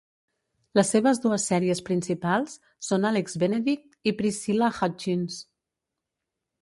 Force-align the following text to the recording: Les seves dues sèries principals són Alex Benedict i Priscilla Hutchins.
Les 0.77 0.87
seves 0.93 1.19
dues 1.25 1.43
sèries 1.51 1.81
principals 1.89 2.55
són 2.87 3.05
Alex 3.11 3.37
Benedict 3.45 4.11
i 4.13 4.15
Priscilla 4.23 4.71
Hutchins. 4.79 5.37